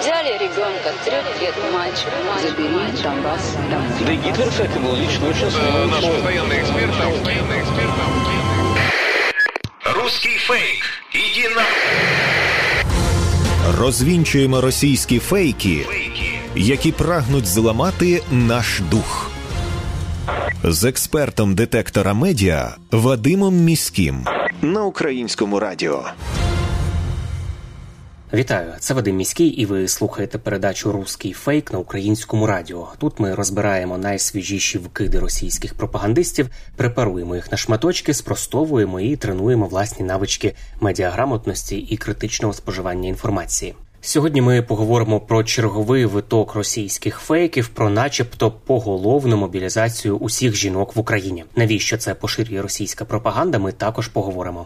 [0.00, 2.08] Взяли ребенка, трех лет мальчик,
[2.42, 3.88] забери Донбасс домой.
[4.06, 7.90] Да и Гитлер, кстати, был лично очень Э, Наш смелый постоянный эксперт, наш постоянный эксперт.
[9.96, 10.82] Русский фейк.
[11.14, 11.62] Иди на...
[13.80, 15.86] Розвінчуємо російські фейки,
[16.54, 19.30] які прагнуть зламати наш дух.
[20.64, 24.26] З експертом детектора медіа Вадимом Міським
[24.62, 26.04] на українському радіо.
[28.33, 32.87] Вітаю, це Вадим Міський, і ви слухаєте передачу Руський фейк на українському радіо.
[32.97, 40.05] Тут ми розбираємо найсвіжіші вкиди російських пропагандистів, препаруємо їх на шматочки, спростовуємо і тренуємо власні
[40.05, 43.75] навички медіаграмотності і критичного споживання інформації.
[44.01, 50.99] Сьогодні ми поговоримо про черговий виток російських фейків, про, начебто, поголовну мобілізацію усіх жінок в
[50.99, 51.45] Україні.
[51.55, 53.59] Навіщо це поширює російська пропаганда?
[53.59, 54.65] Ми також поговоримо.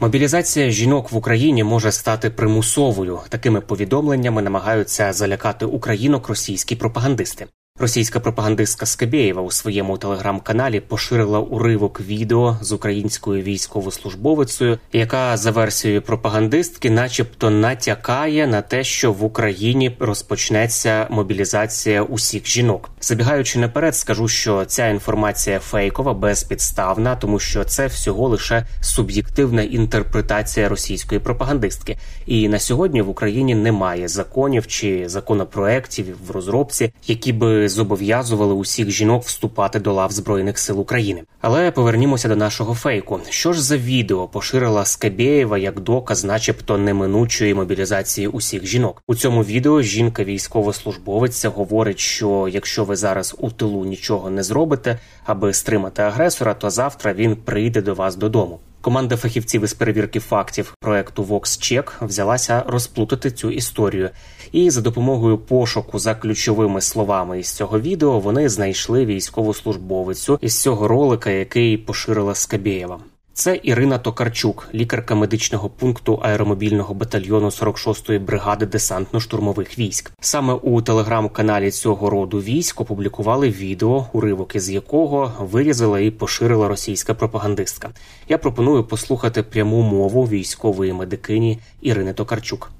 [0.00, 3.20] Мобілізація жінок в Україні може стати примусовою.
[3.28, 7.46] Такими повідомленнями намагаються залякати українок російські пропагандисти.
[7.80, 16.02] Російська пропагандистка Скабєєва у своєму телеграм-каналі поширила уривок відео з українською військовослужбовицею, яка за версією
[16.02, 22.90] пропагандистки, начебто, натякає на те, що в Україні розпочнеться мобілізація усіх жінок.
[23.00, 30.68] Забігаючи наперед, скажу, що ця інформація фейкова, безпідставна, тому що це всього лише суб'єктивна інтерпретація
[30.68, 31.98] російської пропагандистки.
[32.26, 38.90] І на сьогодні в Україні немає законів чи законопроєктів в розробці, які би зобов'язували усіх
[38.90, 41.22] жінок вступати до лав збройних сил України.
[41.40, 43.20] Але повернімося до нашого фейку.
[43.28, 49.02] Що ж за відео поширила Скабєєва як доказ, начебто, неминучої мобілізації усіх жінок?
[49.06, 54.98] У цьому відео жінка військовослужбовиця говорить, що якщо ви зараз у тилу нічого не зробите,
[55.24, 58.60] аби стримати агресора, то завтра він прийде до вас додому.
[58.80, 64.10] Команда фахівців із перевірки фактів проекту VoxCheck взялася розплутати цю історію,
[64.52, 70.88] і за допомогою пошуку за ключовими словами із цього відео вони знайшли військовослужбовицю із цього
[70.88, 72.98] ролика, який поширила Скабєєва.
[73.38, 80.10] Це Ірина Токарчук, лікарка медичного пункту аеромобільного батальйону 46-ї бригади десантно-штурмових військ.
[80.20, 87.14] Саме у телеграм-каналі цього роду військ опублікували відео, уривок із якого вирізала і поширила російська
[87.14, 87.90] пропагандистка.
[88.28, 92.70] Я пропоную послухати пряму мову військової медикині Ірини Токарчук.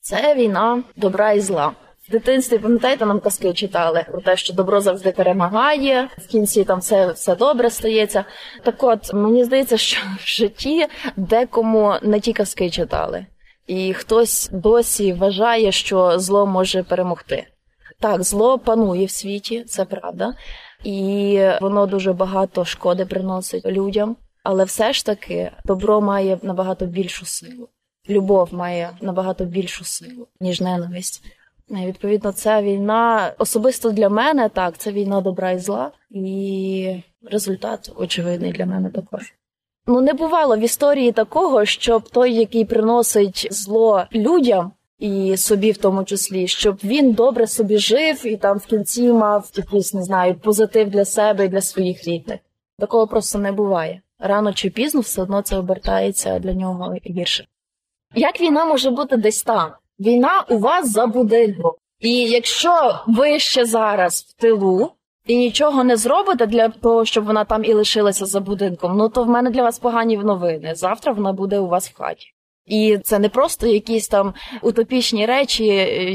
[0.00, 1.72] Це війна добра і зла.
[2.08, 6.78] В дитинстві, пам'ятаєте, нам казки читали про те, що добро завжди перемагає, в кінці там
[6.78, 8.24] все, все добре стається.
[8.62, 10.86] Так от, мені здається, що в житті
[11.16, 13.26] декому не ті казки читали,
[13.66, 17.46] і хтось досі вважає, що зло може перемогти.
[18.00, 20.34] Так, зло панує в світі, це правда,
[20.84, 27.26] і воно дуже багато шкоди приносить людям, але все ж таки добро має набагато більшу
[27.26, 27.68] силу.
[28.08, 31.22] Любов має набагато більшу силу, ніж ненависть.
[31.70, 37.92] І, Відповідно, ця війна особисто для мене так, це війна добра і зла, і результат
[37.96, 39.34] очевидний для мене також.
[39.86, 45.76] Ну не бувало в історії такого, щоб той, який приносить зло людям і собі в
[45.76, 50.34] тому числі, щоб він добре собі жив і там в кінці мав якийсь, не знаю,
[50.34, 52.40] позитив для себе і для своїх рідних.
[52.78, 54.02] Такого просто не буває.
[54.18, 57.46] Рано чи пізно все одно це обертається для нього гірше.
[58.14, 59.72] Як війна може бути десь там?
[60.00, 61.72] Війна у вас за будинком.
[62.00, 64.90] І якщо ви ще зараз в тилу
[65.26, 69.24] і нічого не зробите для того, щоб вона там і лишилася за будинком, ну то
[69.24, 70.74] в мене для вас погані новини.
[70.74, 72.26] Завтра вона буде у вас в хаті.
[72.66, 75.64] І це не просто якісь там утопічні речі,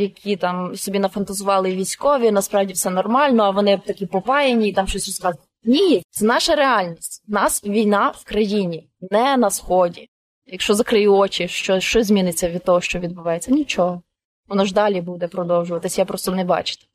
[0.00, 2.30] які там собі нафантазували військові.
[2.30, 5.48] Насправді все нормально, а вони такі попаяні і там щось розказують.
[5.64, 7.24] Ні, це наша реальність.
[7.28, 10.08] Нас війна в країні, не на сході.
[10.46, 13.52] Якщо закрию очі, що, що зміниться від того, що відбувається?
[13.52, 14.02] Нічого.
[14.48, 16.86] Воно ж далі буде продовжуватись, я просто не бачите.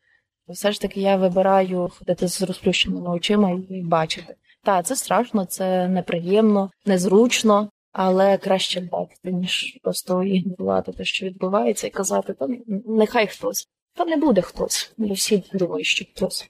[0.47, 4.35] Все ж таки я вибираю ходити з розплющеними очима і бачити.
[4.63, 11.87] Так, це страшно, це неприємно, незручно, але краще бачити, ніж просто ігнорувати те, що відбувається,
[11.87, 12.47] і казати, та
[12.85, 13.67] нехай хтось.
[13.93, 14.93] Та не буде хтось.
[14.97, 16.49] Бо всі думають, що хтось.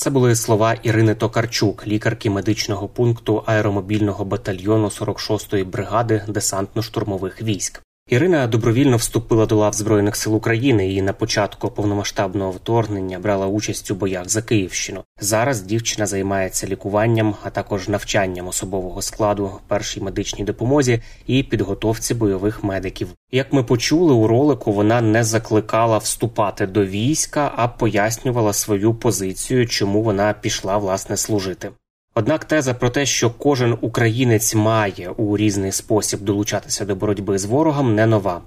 [0.00, 7.82] Це були слова Ірини Токарчук, лікарки медичного пункту аеромобільного батальйону 46-ї бригади десантно-штурмових військ.
[8.10, 13.90] Ірина добровільно вступила до лав збройних сил України і на початку повномасштабного вторгнення брала участь
[13.90, 15.04] у боях за Київщину.
[15.20, 22.64] Зараз дівчина займається лікуванням, а також навчанням особового складу, першій медичній допомозі і підготовці бойових
[22.64, 23.08] медиків.
[23.32, 29.66] Як ми почули у ролику, вона не закликала вступати до війська, а пояснювала свою позицію,
[29.66, 31.70] чому вона пішла власне служити.
[32.14, 37.44] Однак теза про те, що кожен українець має у різний спосіб долучатися до боротьби з
[37.44, 38.40] ворогом, не нова.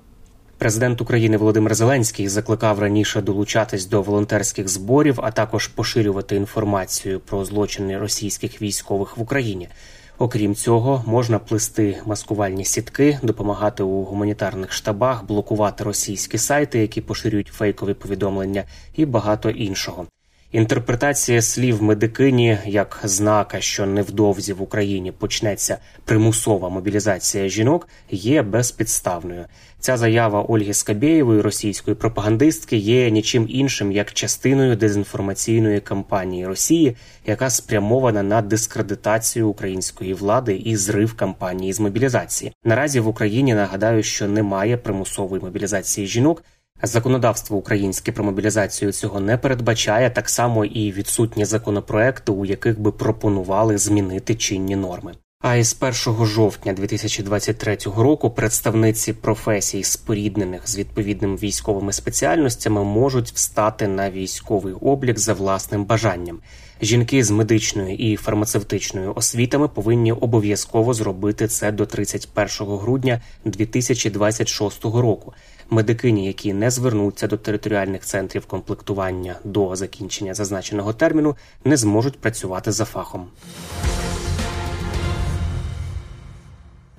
[0.57, 7.45] Президент України Володимир Зеленський закликав раніше долучатись до волонтерських зборів, а також поширювати інформацію про
[7.45, 9.69] злочини російських військових в Україні.
[10.18, 17.48] Окрім цього, можна плести маскувальні сітки, допомагати у гуманітарних штабах, блокувати російські сайти, які поширюють
[17.48, 18.63] фейкові повідомлення,
[18.95, 20.06] і багато іншого.
[20.53, 29.45] Інтерпретація слів медикині як знака, що невдовзі в Україні почнеться примусова мобілізація жінок, є безпідставною.
[29.79, 36.95] Ця заява Ольги Скабєєвої, російської пропагандистки, є нічим іншим як частиною дезінформаційної кампанії Росії,
[37.25, 42.53] яка спрямована на дискредитацію української влади і зрив кампанії з мобілізації.
[42.63, 46.44] Наразі в Україні нагадаю, що немає примусової мобілізації жінок.
[46.85, 52.91] Законодавство українське про мобілізацію цього не передбачає так само і відсутні законопроекти, у яких би
[52.91, 55.13] пропонували змінити чинні норми.
[55.41, 55.77] А із
[56.07, 64.74] 1 жовтня 2023 року представниці професій, споріднених з відповідними військовими спеціальностями, можуть встати на військовий
[64.74, 66.39] облік за власним бажанням.
[66.81, 75.33] Жінки з медичною і фармацевтичною освітами повинні обов'язково зробити це до 31 грудня 2026 року.
[75.74, 81.36] Медикині, які не звернуться до територіальних центрів комплектування до закінчення зазначеного терміну,
[81.66, 83.28] не зможуть працювати за фахом.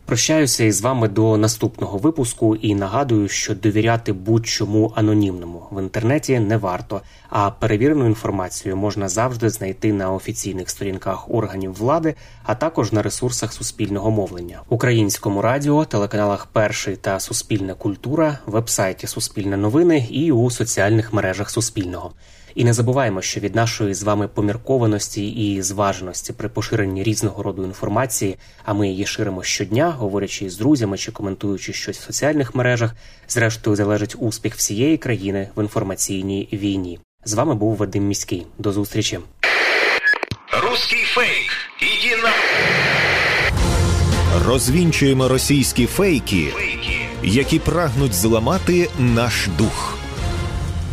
[0.06, 6.56] Прощаюся із вами до наступного випуску і нагадую, що довіряти будь-чому анонімному в інтернеті не
[6.56, 13.02] варто, а перевірену інформацію можна завжди знайти на офіційних сторінках органів влади, а також на
[13.02, 20.50] ресурсах суспільного мовлення, українському радіо, телеканалах Перший та Суспільна культура, вебсайті Суспільне новини і у
[20.50, 22.12] соціальних мережах Суспільного.
[22.54, 27.64] І не забуваємо, що від нашої з вами поміркованості і зваженості при поширенні різного роду
[27.64, 32.94] інформації, а ми її ширимо щодня, говорячи з друзями чи коментуючи щось в соціальних мережах,
[33.28, 36.98] зрештою залежить успіх всієї країни в інформаційній війні.
[37.24, 38.46] З вами був Вадим Міський.
[38.58, 39.18] До зустрічі.
[40.62, 41.50] Русский фейк.
[41.82, 42.32] Иди на...
[44.46, 47.08] Розвінчуємо російські фейки, Фейки.
[47.22, 49.98] які прагнуть зламати наш дух.